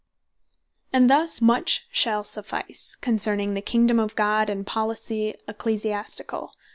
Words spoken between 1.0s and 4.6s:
thus much shall suffice, concerning the Kingdome of God,